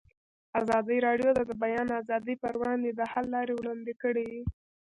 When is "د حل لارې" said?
2.93-3.53